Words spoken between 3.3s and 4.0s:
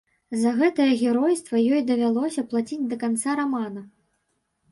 рамана.